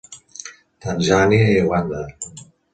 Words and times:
Tanzània 0.85 1.45
i 1.53 1.63
Uganda. 1.69 2.05